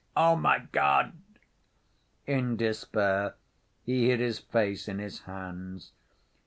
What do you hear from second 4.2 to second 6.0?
face in his hands.